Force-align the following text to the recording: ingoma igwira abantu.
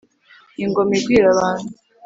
ingoma 0.63 0.91
igwira 0.99 1.27
abantu. 1.33 1.69